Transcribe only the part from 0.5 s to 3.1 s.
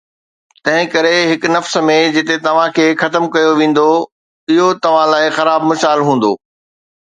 تنهن ڪري هڪ نفس ۾، جتي توهان کي